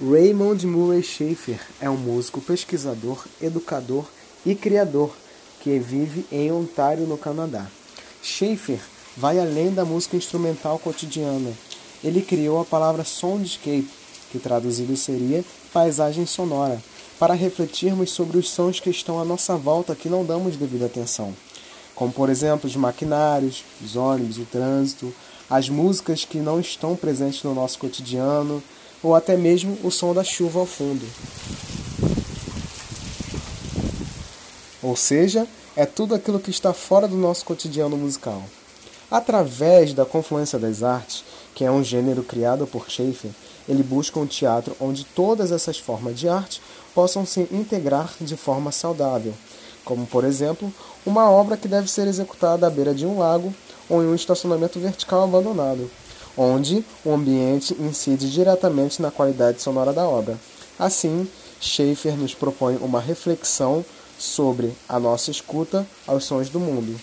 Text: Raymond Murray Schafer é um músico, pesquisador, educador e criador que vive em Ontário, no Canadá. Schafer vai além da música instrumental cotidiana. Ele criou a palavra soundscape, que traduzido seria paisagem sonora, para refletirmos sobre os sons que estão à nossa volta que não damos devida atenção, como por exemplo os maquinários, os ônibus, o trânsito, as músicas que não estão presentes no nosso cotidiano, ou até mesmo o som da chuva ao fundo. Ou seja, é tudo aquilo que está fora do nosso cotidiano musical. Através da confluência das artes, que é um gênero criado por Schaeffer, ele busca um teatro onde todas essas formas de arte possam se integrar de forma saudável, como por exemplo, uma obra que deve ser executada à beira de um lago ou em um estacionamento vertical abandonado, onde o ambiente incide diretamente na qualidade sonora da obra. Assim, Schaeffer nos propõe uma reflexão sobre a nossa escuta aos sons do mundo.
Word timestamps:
Raymond 0.00 0.64
Murray 0.64 1.02
Schafer 1.02 1.58
é 1.80 1.90
um 1.90 1.96
músico, 1.96 2.40
pesquisador, 2.40 3.26
educador 3.42 4.04
e 4.46 4.54
criador 4.54 5.10
que 5.60 5.76
vive 5.80 6.24
em 6.30 6.52
Ontário, 6.52 7.04
no 7.04 7.18
Canadá. 7.18 7.66
Schafer 8.22 8.78
vai 9.16 9.40
além 9.40 9.74
da 9.74 9.84
música 9.84 10.16
instrumental 10.16 10.78
cotidiana. 10.78 11.50
Ele 12.04 12.22
criou 12.22 12.60
a 12.60 12.64
palavra 12.64 13.02
soundscape, 13.02 13.90
que 14.30 14.38
traduzido 14.38 14.96
seria 14.96 15.44
paisagem 15.72 16.26
sonora, 16.26 16.80
para 17.18 17.34
refletirmos 17.34 18.12
sobre 18.12 18.38
os 18.38 18.48
sons 18.48 18.78
que 18.78 18.90
estão 18.90 19.20
à 19.20 19.24
nossa 19.24 19.56
volta 19.56 19.96
que 19.96 20.08
não 20.08 20.24
damos 20.24 20.56
devida 20.56 20.86
atenção, 20.86 21.34
como 21.96 22.12
por 22.12 22.30
exemplo 22.30 22.68
os 22.68 22.76
maquinários, 22.76 23.64
os 23.84 23.96
ônibus, 23.96 24.38
o 24.38 24.44
trânsito, 24.44 25.12
as 25.50 25.68
músicas 25.68 26.24
que 26.24 26.38
não 26.38 26.60
estão 26.60 26.94
presentes 26.94 27.42
no 27.42 27.52
nosso 27.52 27.80
cotidiano, 27.80 28.62
ou 29.02 29.14
até 29.14 29.36
mesmo 29.36 29.78
o 29.82 29.90
som 29.90 30.12
da 30.12 30.24
chuva 30.24 30.60
ao 30.60 30.66
fundo. 30.66 31.06
Ou 34.82 34.96
seja, 34.96 35.46
é 35.76 35.84
tudo 35.84 36.14
aquilo 36.14 36.40
que 36.40 36.50
está 36.50 36.72
fora 36.72 37.06
do 37.06 37.16
nosso 37.16 37.44
cotidiano 37.44 37.96
musical. 37.96 38.42
Através 39.10 39.92
da 39.94 40.04
confluência 40.04 40.58
das 40.58 40.82
artes, 40.82 41.24
que 41.54 41.64
é 41.64 41.70
um 41.70 41.82
gênero 41.82 42.22
criado 42.22 42.66
por 42.66 42.90
Schaeffer, 42.90 43.30
ele 43.68 43.82
busca 43.82 44.18
um 44.18 44.26
teatro 44.26 44.76
onde 44.80 45.04
todas 45.04 45.52
essas 45.52 45.78
formas 45.78 46.18
de 46.18 46.28
arte 46.28 46.60
possam 46.94 47.24
se 47.24 47.40
integrar 47.52 48.12
de 48.20 48.36
forma 48.36 48.72
saudável, 48.72 49.32
como 49.84 50.06
por 50.06 50.24
exemplo, 50.24 50.72
uma 51.06 51.30
obra 51.30 51.56
que 51.56 51.68
deve 51.68 51.90
ser 51.90 52.06
executada 52.06 52.66
à 52.66 52.70
beira 52.70 52.94
de 52.94 53.06
um 53.06 53.18
lago 53.18 53.54
ou 53.88 54.02
em 54.02 54.06
um 54.06 54.14
estacionamento 54.14 54.78
vertical 54.78 55.24
abandonado, 55.24 55.90
onde 56.38 56.84
o 57.04 57.12
ambiente 57.12 57.76
incide 57.80 58.30
diretamente 58.30 59.02
na 59.02 59.10
qualidade 59.10 59.60
sonora 59.60 59.92
da 59.92 60.08
obra. 60.08 60.38
Assim, 60.78 61.28
Schaeffer 61.60 62.16
nos 62.16 62.34
propõe 62.34 62.78
uma 62.80 63.00
reflexão 63.00 63.84
sobre 64.16 64.72
a 64.88 65.00
nossa 65.00 65.32
escuta 65.32 65.84
aos 66.06 66.24
sons 66.24 66.48
do 66.48 66.60
mundo. 66.60 66.98